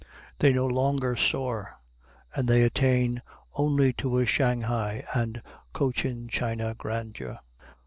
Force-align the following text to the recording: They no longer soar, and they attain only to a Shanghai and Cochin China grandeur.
They 0.39 0.51
no 0.51 0.65
longer 0.65 1.15
soar, 1.15 1.77
and 2.33 2.47
they 2.47 2.63
attain 2.63 3.21
only 3.53 3.93
to 4.01 4.17
a 4.17 4.25
Shanghai 4.25 5.03
and 5.13 5.43
Cochin 5.73 6.27
China 6.27 6.73
grandeur. 6.73 7.37